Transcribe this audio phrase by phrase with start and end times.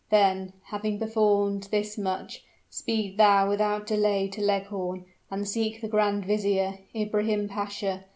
[0.09, 6.25] Then, having performed this much, speed thou without delay to Leghorn, and seek the grand
[6.25, 8.05] vizier, Ibrahim Pasha.